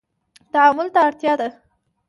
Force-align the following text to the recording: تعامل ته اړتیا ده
تعامل 0.53 0.87
ته 0.93 0.99
اړتیا 1.07 1.33
ده 1.39 1.49